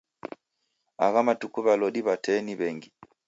Agha 1.05 1.21
matuku 1.27 1.57
w'alodi 1.65 2.01
w'a 2.05 2.15
tee 2.23 2.41
ni 2.45 2.53
w'engi 2.59 2.89